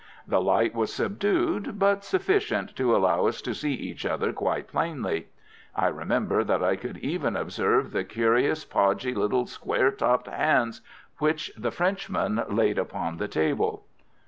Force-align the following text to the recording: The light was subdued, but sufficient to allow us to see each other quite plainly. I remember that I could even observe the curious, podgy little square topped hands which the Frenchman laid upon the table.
The 0.27 0.41
light 0.41 0.73
was 0.73 0.91
subdued, 0.91 1.77
but 1.77 2.03
sufficient 2.03 2.75
to 2.75 2.95
allow 2.95 3.27
us 3.27 3.39
to 3.43 3.53
see 3.53 3.75
each 3.75 4.03
other 4.03 4.33
quite 4.33 4.67
plainly. 4.67 5.27
I 5.75 5.89
remember 5.89 6.43
that 6.43 6.63
I 6.63 6.75
could 6.75 6.97
even 6.97 7.35
observe 7.35 7.91
the 7.91 8.03
curious, 8.03 8.65
podgy 8.65 9.13
little 9.13 9.45
square 9.45 9.91
topped 9.91 10.25
hands 10.25 10.81
which 11.19 11.51
the 11.55 11.69
Frenchman 11.69 12.41
laid 12.49 12.79
upon 12.79 13.17
the 13.17 13.27
table. 13.27 13.85